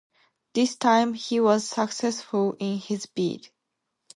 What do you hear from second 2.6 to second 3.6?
his bid.